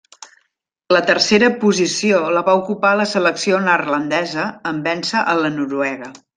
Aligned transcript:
La 0.95 1.01
tercera 1.09 1.49
posició 1.63 2.23
la 2.37 2.43
va 2.49 2.57
ocupar 2.61 2.95
la 3.03 3.07
selecció 3.13 3.61
neerlandesa 3.69 4.49
en 4.73 4.81
véncer 4.91 5.25
a 5.37 5.41
la 5.45 5.57
noruega. 5.63 6.15